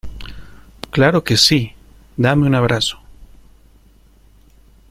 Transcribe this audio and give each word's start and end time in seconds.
Claro 0.89 1.23
que 1.23 1.37
sí. 1.37 1.73
Dame 2.17 2.47
un 2.47 2.55
abrazo. 2.55 2.97